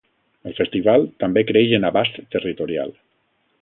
El 0.51 0.55
festival 0.59 1.05
també 1.25 1.45
creix 1.51 1.77
en 1.81 1.87
abast 1.93 2.21
territorial. 2.37 2.99